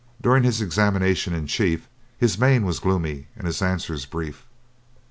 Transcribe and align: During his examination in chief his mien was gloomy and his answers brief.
During 0.19 0.41
his 0.41 0.61
examination 0.61 1.31
in 1.35 1.45
chief 1.45 1.87
his 2.17 2.39
mien 2.39 2.65
was 2.65 2.79
gloomy 2.79 3.27
and 3.37 3.45
his 3.45 3.61
answers 3.61 4.07
brief. 4.07 4.47